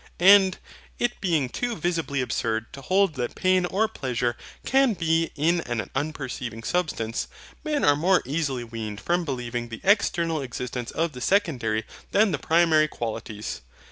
[0.19, 0.57] And,
[0.97, 4.35] it being too visibly absurd to hold that pain or pleasure
[4.65, 7.27] can be in an unperceiving substance,
[7.63, 12.39] men are more easily weaned from believing the external existence of the Secondary than the
[12.39, 13.61] Primary Qualities.